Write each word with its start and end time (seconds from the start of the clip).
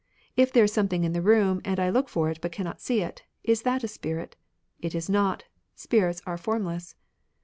If 0.35 0.51
there 0.51 0.63
is 0.63 0.73
something 0.73 1.03
in 1.03 1.13
the 1.13 1.21
room, 1.21 1.61
and 1.63 1.79
I 1.79 1.91
look 1.91 2.09
for 2.09 2.31
it 2.31 2.39
but 2.41 2.51
cannot 2.51 2.81
see 2.81 3.03
it, 3.03 3.21
r 3.23 3.29
is 3.43 3.61
that 3.61 3.83
a 3.83 3.87
spirit? 3.87 4.35
It 4.79 4.95
is 4.95 5.11
not; 5.11 5.43
spirits 5.75 6.23
are 6.25 6.39
formless. 6.39 6.95